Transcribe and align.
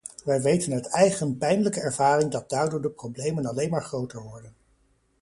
Wij 0.23 0.41
weten 0.41 0.73
uit 0.73 0.87
eigen 0.89 1.37
pijnlijke 1.37 1.79
ervaring 1.79 2.31
dat 2.31 2.49
daardoor 2.49 2.81
de 2.81 2.89
problemen 2.89 3.45
alleen 3.45 3.69
maar 3.69 3.83
groter 3.83 4.21
worden. 4.21 4.55